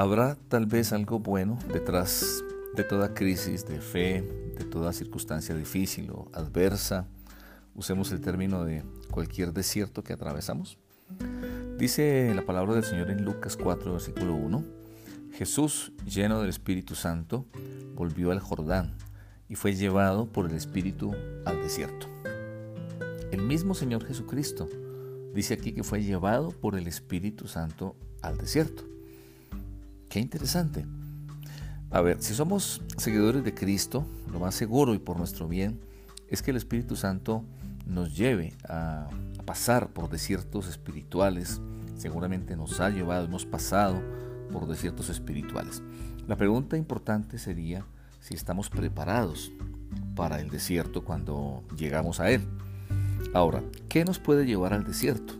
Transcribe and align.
Habrá 0.00 0.34
tal 0.48 0.64
vez 0.64 0.94
algo 0.94 1.18
bueno 1.18 1.58
detrás 1.70 2.42
de 2.74 2.84
toda 2.84 3.12
crisis 3.12 3.66
de 3.66 3.82
fe, 3.82 4.22
de 4.56 4.64
toda 4.64 4.94
circunstancia 4.94 5.54
difícil 5.54 6.10
o 6.10 6.30
adversa. 6.32 7.06
Usemos 7.74 8.10
el 8.10 8.22
término 8.22 8.64
de 8.64 8.82
cualquier 9.10 9.52
desierto 9.52 10.02
que 10.02 10.14
atravesamos. 10.14 10.78
Dice 11.76 12.32
la 12.34 12.46
palabra 12.46 12.72
del 12.72 12.84
Señor 12.84 13.10
en 13.10 13.26
Lucas 13.26 13.58
4, 13.58 13.92
versículo 13.92 14.36
1. 14.36 14.64
Jesús, 15.34 15.92
lleno 16.06 16.40
del 16.40 16.48
Espíritu 16.48 16.94
Santo, 16.94 17.44
volvió 17.94 18.30
al 18.30 18.40
Jordán 18.40 18.96
y 19.50 19.54
fue 19.54 19.74
llevado 19.74 20.32
por 20.32 20.46
el 20.46 20.56
Espíritu 20.56 21.14
al 21.44 21.60
desierto. 21.60 22.06
El 23.30 23.42
mismo 23.42 23.74
Señor 23.74 24.06
Jesucristo 24.06 24.66
dice 25.34 25.52
aquí 25.52 25.72
que 25.72 25.84
fue 25.84 26.02
llevado 26.02 26.52
por 26.52 26.78
el 26.78 26.86
Espíritu 26.86 27.48
Santo 27.48 27.96
al 28.22 28.38
desierto. 28.38 28.90
Qué 30.10 30.18
interesante. 30.18 30.84
A 31.92 32.00
ver, 32.00 32.20
si 32.20 32.34
somos 32.34 32.82
seguidores 32.96 33.44
de 33.44 33.54
Cristo, 33.54 34.04
lo 34.32 34.40
más 34.40 34.56
seguro 34.56 34.92
y 34.92 34.98
por 34.98 35.16
nuestro 35.16 35.46
bien 35.46 35.80
es 36.28 36.42
que 36.42 36.50
el 36.50 36.56
Espíritu 36.56 36.96
Santo 36.96 37.44
nos 37.86 38.16
lleve 38.16 38.52
a, 38.68 39.08
pasar 39.46 39.92
por 39.92 40.10
desiertos 40.10 40.66
espirituales. 40.66 41.60
Seguramente 41.96 42.56
nos 42.56 42.80
ha 42.80 42.90
llevado, 42.90 43.24
hemos 43.24 43.46
pasado 43.46 44.02
por 44.52 44.66
desiertos 44.66 45.10
espirituales. 45.10 45.80
La 46.26 46.36
pregunta 46.36 46.76
importante 46.76 47.38
sería 47.38 47.84
si 48.20 48.34
estamos 48.34 48.68
preparados 48.68 49.52
para 50.16 50.40
el 50.40 50.50
desierto 50.50 51.04
cuando 51.04 51.62
llegamos 51.76 52.18
a 52.18 52.32
él. 52.32 52.42
Ahora, 53.32 53.62
¿qué 53.88 54.04
nos 54.04 54.18
puede 54.18 54.44
llevar 54.44 54.72
al 54.72 54.84
desierto? 54.84 55.34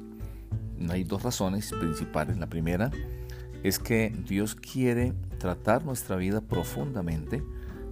Hay 0.89 1.03
dos 1.03 1.25
razones 1.25 1.73
principales. 1.73 2.39
La 2.39 2.47
primera 2.47 2.91
es 3.63 3.79
que 3.79 4.15
Dios 4.27 4.55
quiere 4.55 5.13
tratar 5.39 5.85
nuestra 5.85 6.17
vida 6.17 6.41
profundamente 6.41 7.43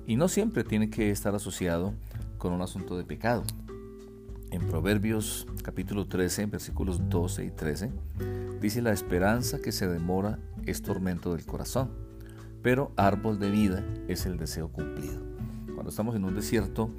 y 0.07 0.17
no 0.17 0.29
siempre 0.29 0.65
tiene 0.65 0.91
que 0.91 1.11
estar 1.11 1.35
asociado 1.35 1.95
con 2.39 2.53
un 2.53 2.63
asunto 2.63 2.97
de 2.97 3.05
pecado. 3.05 3.45
En 4.51 4.67
Proverbios 4.67 5.47
capítulo 5.63 6.07
13, 6.07 6.47
versículos 6.47 7.11
12 7.11 7.45
y 7.45 7.51
13, 7.51 7.91
dice 8.61 8.81
la 8.81 8.93
esperanza 8.93 9.61
que 9.61 9.73
se 9.73 9.87
demora 9.87 10.39
es 10.65 10.81
tormento 10.81 11.35
del 11.35 11.45
corazón, 11.45 11.91
pero 12.63 12.93
árbol 12.97 13.39
de 13.39 13.51
vida 13.51 13.85
es 14.09 14.25
el 14.25 14.39
deseo 14.39 14.69
cumplido. 14.69 15.21
Cuando 15.75 15.91
estamos 15.91 16.17
en 16.17 16.25
un 16.25 16.35
desierto, 16.35 16.91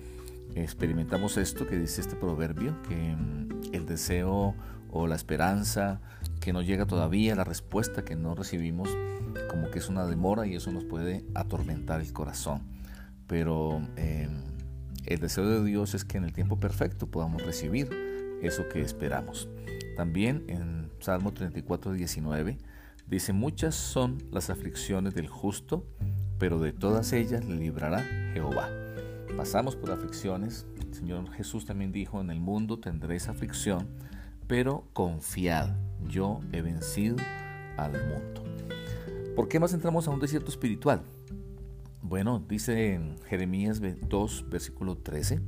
experimentamos 0.53 1.37
esto 1.37 1.65
que 1.65 1.77
dice 1.77 2.01
este 2.01 2.15
proverbio, 2.15 2.79
que 2.87 2.95
mm, 2.95 3.73
el 3.73 3.85
deseo 3.85 4.53
o 4.91 5.07
la 5.07 5.15
esperanza 5.15 6.01
que 6.39 6.53
no 6.53 6.61
llega 6.61 6.85
todavía, 6.85 7.35
la 7.35 7.43
respuesta 7.43 8.03
que 8.03 8.15
no 8.15 8.35
recibimos, 8.35 8.89
como 9.49 9.69
que 9.69 9.79
es 9.79 9.89
una 9.89 10.05
demora 10.05 10.47
y 10.47 10.55
eso 10.55 10.71
nos 10.71 10.85
puede 10.85 11.25
atormentar 11.35 12.01
el 12.01 12.11
corazón. 12.13 12.63
Pero 13.27 13.81
em, 13.95 14.41
el 15.05 15.19
deseo 15.19 15.47
de 15.47 15.63
Dios 15.63 15.93
es 15.93 16.05
que 16.05 16.17
en 16.17 16.23
el 16.23 16.33
tiempo 16.33 16.59
perfecto 16.59 17.07
podamos 17.07 17.43
recibir 17.43 17.89
eso 18.41 18.67
que 18.69 18.81
esperamos. 18.81 19.47
También 19.95 20.45
en 20.47 20.89
Salmo 20.99 21.33
34, 21.33 21.93
19 21.93 22.57
dice, 23.07 23.33
muchas 23.33 23.75
son 23.75 24.17
las 24.31 24.49
aflicciones 24.49 25.13
del 25.13 25.27
justo, 25.27 25.85
pero 26.37 26.59
de 26.59 26.71
todas 26.71 27.11
ellas 27.13 27.43
le 27.45 27.55
librará 27.55 28.03
Jehová. 28.33 28.69
Pasamos 29.35 29.75
por 29.75 29.91
aflicciones. 29.91 30.65
El 30.81 30.93
Señor 30.93 31.31
Jesús 31.31 31.65
también 31.65 31.91
dijo, 31.91 32.21
en 32.21 32.29
el 32.29 32.39
mundo 32.39 32.79
tendréis 32.79 33.27
aflicción, 33.27 33.87
pero 34.49 34.83
confiad, 34.93 35.75
yo 36.07 36.39
he 36.51 36.63
vencido 36.63 37.17
al 37.77 37.91
mundo. 37.91 38.43
¿Por 39.35 39.47
qué 39.47 39.59
más 39.59 39.75
entramos 39.75 40.07
a 40.07 40.11
un 40.11 40.19
desierto 40.19 40.49
espiritual? 40.49 41.03
Bueno, 42.01 42.43
dice 42.49 42.95
en 42.95 43.19
Jeremías 43.27 43.79
2, 43.79 44.49
versículo 44.49 44.97
13, 44.97 45.39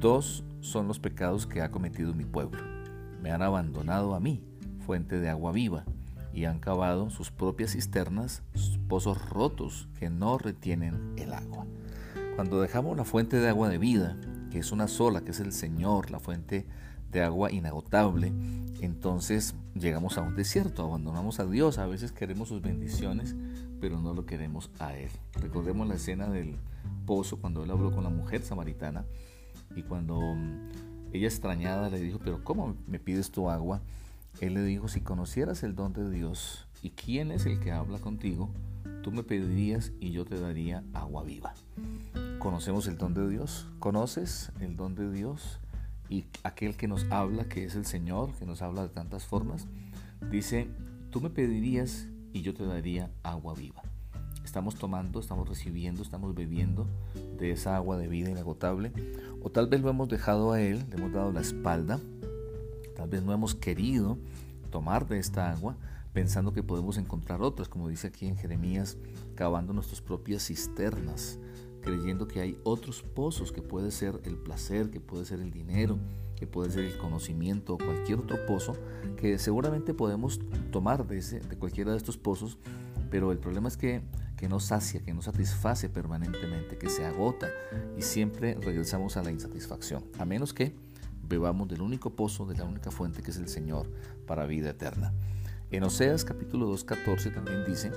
dos 0.00 0.42
son 0.60 0.88
los 0.88 0.98
pecados 1.00 1.46
que 1.46 1.60
ha 1.60 1.70
cometido 1.70 2.14
mi 2.14 2.24
pueblo. 2.24 2.62
Me 3.20 3.30
han 3.30 3.42
abandonado 3.42 4.14
a 4.14 4.20
mí, 4.20 4.42
fuente 4.86 5.20
de 5.20 5.28
agua 5.28 5.52
viva, 5.52 5.84
y 6.32 6.46
han 6.46 6.60
cavado 6.60 7.10
sus 7.10 7.30
propias 7.30 7.72
cisternas, 7.72 8.42
pozos 8.88 9.28
rotos 9.28 9.86
que 9.98 10.08
no 10.08 10.38
retienen 10.38 11.12
el 11.18 11.34
agua. 11.34 11.66
Cuando 12.36 12.62
dejamos 12.62 12.96
la 12.96 13.04
fuente 13.04 13.36
de 13.36 13.50
agua 13.50 13.68
de 13.68 13.76
vida, 13.76 14.16
que 14.50 14.60
es 14.60 14.72
una 14.72 14.88
sola, 14.88 15.20
que 15.20 15.32
es 15.32 15.40
el 15.40 15.52
Señor, 15.52 16.10
la 16.10 16.20
fuente 16.20 16.64
de 17.14 17.22
agua 17.22 17.52
inagotable, 17.52 18.32
entonces 18.80 19.54
llegamos 19.74 20.18
a 20.18 20.20
un 20.20 20.34
desierto, 20.34 20.82
abandonamos 20.82 21.38
a 21.38 21.46
Dios, 21.46 21.78
a 21.78 21.86
veces 21.86 22.10
queremos 22.12 22.48
sus 22.48 22.60
bendiciones, 22.60 23.36
pero 23.80 24.00
no 24.00 24.12
lo 24.12 24.26
queremos 24.26 24.70
a 24.80 24.94
Él. 24.94 25.10
Recordemos 25.40 25.86
la 25.86 25.94
escena 25.94 26.28
del 26.28 26.56
pozo 27.06 27.38
cuando 27.38 27.62
Él 27.62 27.70
habló 27.70 27.92
con 27.92 28.02
la 28.02 28.10
mujer 28.10 28.42
samaritana 28.42 29.04
y 29.76 29.82
cuando 29.84 30.20
mm, 30.20 30.70
ella 31.12 31.28
extrañada 31.28 31.88
le 31.88 32.00
dijo, 32.00 32.18
pero 32.18 32.42
¿cómo 32.42 32.74
me 32.88 32.98
pides 32.98 33.30
tu 33.30 33.48
agua? 33.48 33.80
Él 34.40 34.54
le 34.54 34.64
dijo, 34.64 34.88
si 34.88 35.00
conocieras 35.00 35.62
el 35.62 35.76
don 35.76 35.92
de 35.92 36.10
Dios 36.10 36.66
y 36.82 36.90
quién 36.90 37.30
es 37.30 37.46
el 37.46 37.60
que 37.60 37.70
habla 37.70 38.00
contigo, 38.00 38.50
tú 39.04 39.12
me 39.12 39.22
pedirías 39.22 39.92
y 40.00 40.10
yo 40.10 40.24
te 40.24 40.40
daría 40.40 40.82
agua 40.92 41.22
viva. 41.22 41.54
¿Conocemos 42.40 42.88
el 42.88 42.98
don 42.98 43.14
de 43.14 43.28
Dios? 43.28 43.68
¿Conoces 43.78 44.50
el 44.60 44.76
don 44.76 44.96
de 44.96 45.12
Dios? 45.12 45.60
Y 46.08 46.26
aquel 46.42 46.76
que 46.76 46.88
nos 46.88 47.04
habla, 47.10 47.44
que 47.44 47.64
es 47.64 47.74
el 47.74 47.86
Señor, 47.86 48.32
que 48.38 48.46
nos 48.46 48.62
habla 48.62 48.82
de 48.82 48.88
tantas 48.88 49.24
formas, 49.24 49.66
dice, 50.30 50.68
tú 51.10 51.20
me 51.20 51.30
pedirías 51.30 52.08
y 52.32 52.42
yo 52.42 52.54
te 52.54 52.64
daría 52.64 53.10
agua 53.22 53.54
viva. 53.54 53.82
Estamos 54.44 54.74
tomando, 54.76 55.20
estamos 55.20 55.48
recibiendo, 55.48 56.02
estamos 56.02 56.34
bebiendo 56.34 56.86
de 57.38 57.50
esa 57.50 57.76
agua 57.76 57.96
de 57.96 58.08
vida 58.08 58.30
inagotable, 58.30 58.92
o 59.42 59.50
tal 59.50 59.68
vez 59.68 59.80
lo 59.80 59.90
hemos 59.90 60.08
dejado 60.08 60.52
a 60.52 60.60
Él, 60.60 60.84
le 60.90 60.96
hemos 60.96 61.12
dado 61.12 61.32
la 61.32 61.40
espalda, 61.40 61.98
tal 62.94 63.08
vez 63.08 63.22
no 63.22 63.32
hemos 63.32 63.54
querido 63.54 64.18
tomar 64.70 65.08
de 65.08 65.18
esta 65.18 65.50
agua, 65.50 65.76
pensando 66.12 66.52
que 66.52 66.62
podemos 66.62 66.98
encontrar 66.98 67.42
otras, 67.42 67.68
como 67.68 67.88
dice 67.88 68.08
aquí 68.08 68.26
en 68.26 68.36
Jeremías, 68.36 68.96
cavando 69.34 69.72
nuestras 69.72 70.00
propias 70.00 70.46
cisternas, 70.46 71.38
creyendo 71.84 72.26
que 72.26 72.40
hay 72.40 72.58
otros 72.64 73.02
pozos 73.02 73.52
que 73.52 73.62
puede 73.62 73.90
ser 73.90 74.20
el 74.24 74.36
placer, 74.36 74.90
que 74.90 75.00
puede 75.00 75.26
ser 75.26 75.40
el 75.40 75.52
dinero, 75.52 75.98
que 76.34 76.46
puede 76.46 76.70
ser 76.70 76.84
el 76.84 76.96
conocimiento 76.96 77.74
o 77.74 77.78
cualquier 77.78 78.18
otro 78.18 78.44
pozo 78.46 78.72
que 79.16 79.38
seguramente 79.38 79.94
podemos 79.94 80.40
tomar 80.72 81.06
de, 81.06 81.20
de 81.20 81.56
cualquiera 81.56 81.92
de 81.92 81.98
estos 81.98 82.16
pozos, 82.16 82.58
pero 83.10 83.30
el 83.30 83.38
problema 83.38 83.68
es 83.68 83.76
que, 83.76 84.02
que 84.36 84.48
no 84.48 84.60
sacia, 84.60 85.00
que 85.00 85.12
no 85.12 85.22
satisface 85.22 85.88
permanentemente, 85.88 86.78
que 86.78 86.88
se 86.88 87.04
agota 87.04 87.48
y 87.96 88.02
siempre 88.02 88.54
regresamos 88.54 89.16
a 89.16 89.22
la 89.22 89.30
insatisfacción, 89.30 90.04
a 90.18 90.24
menos 90.24 90.54
que 90.54 90.74
bebamos 91.28 91.68
del 91.68 91.82
único 91.82 92.10
pozo, 92.16 92.46
de 92.46 92.56
la 92.56 92.64
única 92.64 92.90
fuente 92.90 93.22
que 93.22 93.30
es 93.30 93.36
el 93.36 93.48
Señor 93.48 93.86
para 94.26 94.46
vida 94.46 94.70
eterna. 94.70 95.12
En 95.70 95.82
Oseas 95.82 96.24
capítulo 96.24 96.72
2.14 96.72 97.34
también 97.34 97.64
dice, 97.64 97.92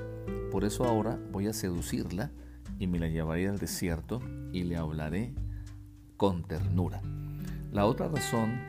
por 0.52 0.66
eso 0.66 0.86
ahora 0.86 1.20
voy 1.32 1.48
a 1.48 1.54
seducirla 1.54 2.32
y 2.80 2.88
me 2.88 3.00
la 3.00 3.08
llevaré 3.08 3.48
al 3.48 3.60
desierto 3.60 4.22
y 4.52 4.64
le 4.64 4.78
hablaré 4.78 5.34
con 6.16 6.44
ternura. 6.44 7.02
La 7.72 7.86
otra 7.86 8.08
razón, 8.08 8.60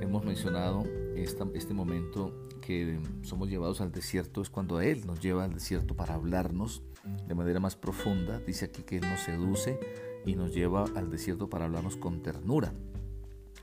hemos 0.00 0.24
mencionado 0.24 0.84
este 1.16 1.74
momento 1.74 2.48
que 2.60 2.98
somos 3.22 3.48
llevados 3.48 3.80
al 3.80 3.92
desierto 3.92 4.42
es 4.42 4.50
cuando 4.50 4.80
Él 4.80 5.06
nos 5.06 5.20
lleva 5.20 5.44
al 5.44 5.54
desierto 5.54 5.94
para 5.94 6.14
hablarnos 6.14 6.82
de 7.26 7.34
manera 7.34 7.60
más 7.60 7.76
profunda. 7.76 8.38
Dice 8.40 8.66
aquí 8.66 8.82
que 8.82 8.96
Él 8.98 9.08
nos 9.08 9.20
seduce 9.20 9.78
y 10.24 10.34
nos 10.34 10.54
lleva 10.54 10.84
al 10.94 11.10
desierto 11.10 11.48
para 11.48 11.66
hablarnos 11.66 11.96
con 11.96 12.22
ternura. 12.22 12.72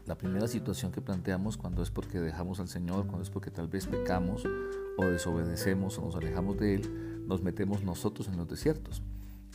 La 0.05 0.17
primera 0.17 0.47
situación 0.47 0.91
que 0.91 1.01
planteamos 1.01 1.57
cuando 1.57 1.81
es 1.81 1.91
porque 1.91 2.19
dejamos 2.19 2.59
al 2.59 2.67
Señor, 2.67 3.05
cuando 3.05 3.23
es 3.23 3.29
porque 3.29 3.51
tal 3.51 3.67
vez 3.67 3.87
pecamos 3.87 4.45
o 4.97 5.05
desobedecemos 5.05 5.97
o 5.97 6.05
nos 6.05 6.15
alejamos 6.15 6.57
de 6.57 6.75
Él, 6.75 7.23
nos 7.27 7.41
metemos 7.41 7.83
nosotros 7.83 8.27
en 8.27 8.37
los 8.37 8.47
desiertos. 8.47 9.01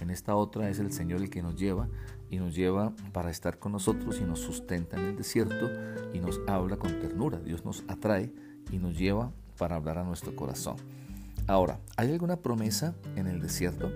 En 0.01 0.11
esta 0.11 0.37
otra 0.37 0.71
es 0.71 0.79
el 0.79 0.93
Señor 0.93 1.21
el 1.21 1.31
que 1.31 1.43
nos 1.43 1.57
lleva 1.57 1.89
y 2.31 2.39
nos 2.39 2.55
lleva 2.55 2.95
para 3.13 3.31
estar 3.31 3.59
con 3.59 3.73
nosotros 3.73 4.21
y 4.21 4.25
nos 4.25 4.41
sustenta 4.41 4.97
en 4.97 5.07
el 5.07 5.17
desierto 5.17 5.71
y 6.13 6.21
nos 6.21 6.41
habla 6.47 6.77
con 6.77 7.01
ternura. 7.01 7.39
Dios 7.41 7.65
nos 7.65 7.83
atrae 7.89 8.33
y 8.71 8.79
nos 8.79 8.97
lleva 8.97 9.33
para 9.57 9.77
hablar 9.77 9.99
a 9.99 10.05
nuestro 10.05 10.37
corazón. 10.37 10.77
Ahora, 11.47 11.81
¿hay 11.97 12.13
alguna 12.13 12.37
promesa 12.37 12.95
en 13.17 13.27
el 13.27 13.41
desierto? 13.41 13.91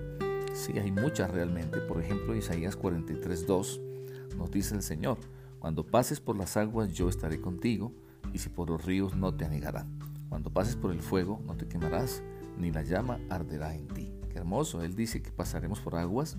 Sí, 0.54 0.78
hay 0.78 0.90
muchas 0.90 1.30
realmente. 1.30 1.78
Por 1.80 2.02
ejemplo, 2.02 2.34
Isaías 2.34 2.78
43.2 2.78 4.36
nos 4.36 4.50
dice 4.50 4.74
el 4.74 4.82
Señor, 4.82 5.18
cuando 5.60 5.86
pases 5.86 6.20
por 6.20 6.36
las 6.36 6.56
aguas 6.56 6.92
yo 6.92 7.08
estaré 7.08 7.40
contigo 7.40 7.92
y 8.32 8.38
si 8.38 8.48
por 8.48 8.70
los 8.70 8.84
ríos 8.84 9.14
no 9.14 9.34
te 9.34 9.44
anegarán. 9.44 9.98
Cuando 10.28 10.50
pases 10.50 10.74
por 10.74 10.90
el 10.90 11.00
fuego 11.00 11.40
no 11.46 11.54
te 11.54 11.68
quemarás, 11.68 12.22
ni 12.58 12.72
la 12.72 12.82
llama 12.82 13.20
arderá 13.30 13.74
en 13.74 13.86
ti 13.86 14.21
hermoso. 14.34 14.82
Él 14.82 14.94
dice 14.94 15.22
que 15.22 15.30
pasaremos 15.30 15.80
por 15.80 15.96
aguas 15.96 16.36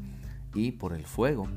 y 0.54 0.74
por 0.74 0.94
el 0.94 1.06
fuego, 1.06 1.48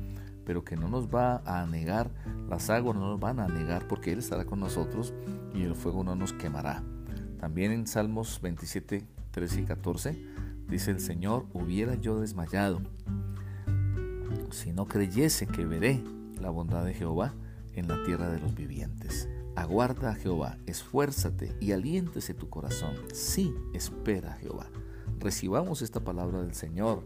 pero 0.45 0.63
que 0.63 0.75
no 0.75 0.87
nos 0.87 1.07
va 1.07 1.41
a 1.45 1.65
negar, 1.65 2.09
las 2.49 2.69
aguas 2.69 2.95
no 2.95 3.09
nos 3.09 3.19
van 3.19 3.39
a 3.39 3.47
negar 3.47 3.87
porque 3.87 4.11
Él 4.11 4.19
estará 4.19 4.45
con 4.45 4.59
nosotros 4.59 5.13
y 5.53 5.63
el 5.63 5.75
fuego 5.75 6.03
no 6.03 6.15
nos 6.15 6.33
quemará. 6.33 6.83
También 7.39 7.71
en 7.71 7.87
Salmos 7.87 8.39
27, 8.41 9.05
13 9.31 9.61
y 9.61 9.65
14 9.65 10.37
Dice 10.69 10.91
el 10.91 10.99
Señor, 10.99 11.45
hubiera 11.53 11.95
yo 11.95 12.19
desmayado 12.19 12.81
si 14.51 14.73
no 14.73 14.87
creyese 14.87 15.47
que 15.47 15.65
veré 15.65 16.03
la 16.41 16.49
bondad 16.49 16.83
de 16.83 16.93
Jehová 16.93 17.33
en 17.73 17.87
la 17.87 18.03
tierra 18.03 18.29
de 18.29 18.39
los 18.39 18.53
vivientes. 18.53 19.29
Aguarda 19.55 20.11
a 20.11 20.15
Jehová, 20.15 20.57
esfuérzate 20.65 21.55
y 21.61 21.71
aliéntese 21.71 22.33
tu 22.33 22.49
corazón. 22.49 22.95
Sí, 23.13 23.53
espera 23.73 24.33
a 24.33 24.37
Jehová. 24.37 24.67
Recibamos 25.19 25.81
esta 25.81 26.03
palabra 26.03 26.41
del 26.41 26.53
Señor. 26.53 27.03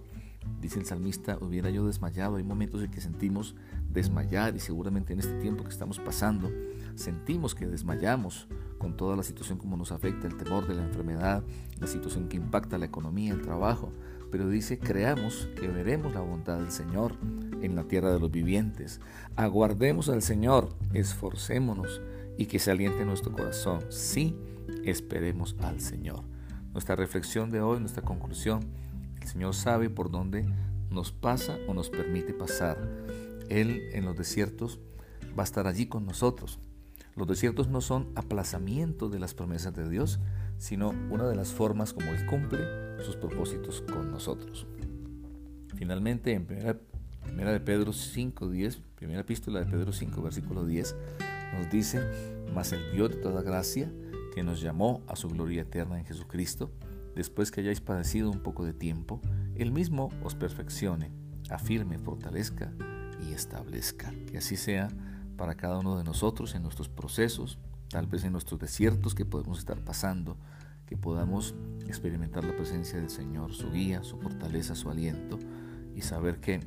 Dice 0.59 0.79
el 0.79 0.85
salmista, 0.85 1.37
hubiera 1.39 1.69
yo 1.69 1.85
desmayado. 1.85 2.35
Hay 2.35 2.43
momentos 2.43 2.81
en 2.83 2.91
que 2.91 2.99
sentimos 2.99 3.55
desmayar 3.89 4.55
y 4.55 4.59
seguramente 4.59 5.13
en 5.13 5.19
este 5.19 5.39
tiempo 5.39 5.63
que 5.63 5.69
estamos 5.69 5.99
pasando, 5.99 6.51
sentimos 6.95 7.55
que 7.55 7.67
desmayamos 7.67 8.47
con 8.77 8.97
toda 8.97 9.15
la 9.15 9.23
situación 9.23 9.57
como 9.57 9.77
nos 9.77 9.91
afecta, 9.91 10.27
el 10.27 10.37
temor 10.37 10.67
de 10.67 10.75
la 10.75 10.83
enfermedad, 10.83 11.43
la 11.79 11.87
situación 11.87 12.27
que 12.27 12.37
impacta 12.37 12.77
la 12.77 12.85
economía, 12.85 13.33
el 13.33 13.41
trabajo. 13.41 13.93
Pero 14.31 14.49
dice, 14.49 14.79
creamos 14.79 15.47
que 15.59 15.67
veremos 15.67 16.13
la 16.13 16.21
bondad 16.21 16.57
del 16.57 16.71
Señor 16.71 17.15
en 17.61 17.75
la 17.75 17.83
tierra 17.83 18.11
de 18.11 18.19
los 18.19 18.31
vivientes. 18.31 18.99
Aguardemos 19.35 20.09
al 20.09 20.21
Señor, 20.21 20.69
esforcémonos 20.93 22.01
y 22.37 22.47
que 22.47 22.59
se 22.59 22.71
aliente 22.71 23.05
nuestro 23.05 23.31
corazón. 23.31 23.81
Sí, 23.89 24.35
esperemos 24.83 25.55
al 25.61 25.79
Señor. 25.79 26.23
Nuestra 26.73 26.95
reflexión 26.95 27.51
de 27.51 27.61
hoy, 27.61 27.79
nuestra 27.79 28.01
conclusión, 28.01 28.61
el 29.21 29.27
Señor 29.27 29.53
sabe 29.53 29.89
por 29.89 30.09
dónde 30.09 30.45
nos 30.89 31.11
pasa 31.11 31.57
o 31.67 31.73
nos 31.73 31.89
permite 31.89 32.33
pasar. 32.33 32.77
Él 33.49 33.89
en 33.93 34.05
los 34.05 34.17
desiertos 34.17 34.79
va 35.37 35.43
a 35.43 35.45
estar 35.45 35.67
allí 35.67 35.87
con 35.87 36.05
nosotros. 36.05 36.59
Los 37.15 37.27
desiertos 37.27 37.67
no 37.67 37.81
son 37.81 38.09
aplazamiento 38.15 39.09
de 39.09 39.19
las 39.19 39.33
promesas 39.33 39.75
de 39.75 39.89
Dios, 39.89 40.19
sino 40.57 40.89
una 41.09 41.27
de 41.27 41.35
las 41.35 41.51
formas 41.51 41.93
como 41.93 42.11
Él 42.11 42.25
cumple 42.25 42.59
sus 43.03 43.17
propósitos 43.17 43.81
con 43.81 44.11
nosotros. 44.11 44.65
Finalmente, 45.75 46.33
en 46.33 46.45
primera, 46.45 46.77
de 47.51 47.59
Pedro 47.59 47.91
5, 47.91 48.49
10, 48.49 48.77
primera 48.95 49.21
epístola 49.21 49.59
de 49.59 49.65
Pedro 49.65 49.91
5, 49.91 50.21
versículo 50.21 50.65
10, 50.65 50.95
nos 51.57 51.69
dice, 51.69 51.99
mas 52.53 52.71
el 52.71 52.91
Dios 52.93 53.09
de 53.09 53.15
toda 53.17 53.41
gracia, 53.41 53.91
que 54.33 54.43
nos 54.43 54.61
llamó 54.61 55.01
a 55.07 55.15
su 55.15 55.29
gloria 55.29 55.61
eterna 55.61 55.99
en 55.99 56.05
Jesucristo, 56.05 56.71
después 57.15 57.51
que 57.51 57.61
hayáis 57.61 57.81
padecido 57.81 58.31
un 58.31 58.39
poco 58.39 58.65
de 58.65 58.73
tiempo, 58.73 59.21
Él 59.55 59.71
mismo 59.71 60.09
os 60.23 60.35
perfeccione, 60.35 61.11
afirme, 61.49 61.99
fortalezca 61.99 62.71
y 63.27 63.33
establezca. 63.33 64.11
Que 64.31 64.37
así 64.37 64.55
sea 64.55 64.87
para 65.37 65.55
cada 65.55 65.79
uno 65.79 65.97
de 65.97 66.03
nosotros 66.03 66.55
en 66.55 66.63
nuestros 66.63 66.89
procesos, 66.89 67.59
tal 67.89 68.07
vez 68.07 68.23
en 68.23 68.31
nuestros 68.31 68.59
desiertos 68.59 69.15
que 69.15 69.25
podemos 69.25 69.59
estar 69.59 69.79
pasando, 69.83 70.37
que 70.85 70.97
podamos 70.97 71.55
experimentar 71.87 72.43
la 72.43 72.55
presencia 72.55 72.99
del 72.99 73.09
Señor, 73.09 73.53
su 73.53 73.71
guía, 73.71 74.03
su 74.03 74.17
fortaleza, 74.17 74.75
su 74.75 74.89
aliento 74.89 75.39
y 75.95 76.01
saber 76.01 76.39
que 76.39 76.59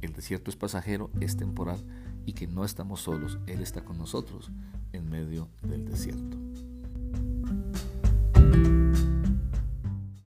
el 0.00 0.12
desierto 0.12 0.50
es 0.50 0.56
pasajero, 0.56 1.10
es 1.20 1.36
temporal 1.36 1.78
y 2.26 2.32
que 2.32 2.46
no 2.46 2.64
estamos 2.64 3.00
solos, 3.00 3.38
Él 3.46 3.60
está 3.60 3.84
con 3.84 3.98
nosotros 3.98 4.50
en 4.92 5.08
medio 5.08 5.48
del 5.62 5.84
desierto. 5.84 6.38